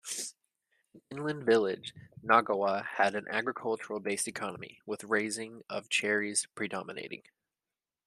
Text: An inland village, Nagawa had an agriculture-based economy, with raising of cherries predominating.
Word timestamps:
An 0.95 1.01
inland 1.11 1.45
village, 1.45 1.93
Nagawa 2.25 2.83
had 2.83 3.13
an 3.13 3.27
agriculture-based 3.29 4.27
economy, 4.27 4.79
with 4.83 5.03
raising 5.03 5.61
of 5.69 5.89
cherries 5.89 6.47
predominating. 6.55 7.21